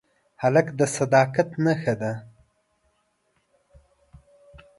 هلک 0.41 0.67
د 0.79 0.81
صداقت 0.95 1.49
نښه 1.63 1.93
ده. 2.01 2.13